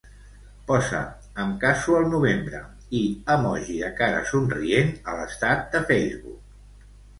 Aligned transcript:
Posa 0.69 1.01
"em 1.43 1.51
caso 1.63 1.97
al 1.97 2.07
novembre" 2.13 2.63
i 3.01 3.03
emoji 3.35 3.77
de 3.83 3.93
cara 4.01 4.25
somrient 4.33 4.93
a 5.15 5.21
l'estat 5.21 5.65
de 5.77 5.85
Facebook. 5.93 6.91